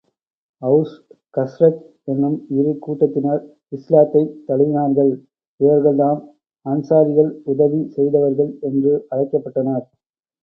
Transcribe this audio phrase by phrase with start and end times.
[0.61, 0.93] Aws,
[1.37, 3.43] Khazraj என்னும் இரு கூட்டத்தினர்
[3.71, 5.11] இஸ்லாத்தைத் தழுவினார்கள்
[5.59, 6.21] இவர்கள்தாம்
[6.65, 9.85] அன்ஸாரிகள் உதவி செய்தவர்கள் என்று அழைக்கப்பட்டனர்.